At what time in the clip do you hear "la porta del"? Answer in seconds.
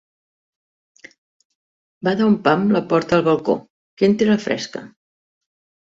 2.77-3.27